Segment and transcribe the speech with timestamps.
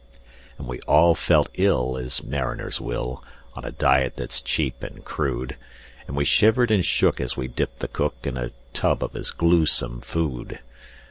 [0.57, 5.57] And we all felt ill as mariners will, On a diet that's cheap and rude;
[6.07, 9.29] And we shivered and shook as we dipped the cook In a tub of his
[9.29, 10.57] gluesome food.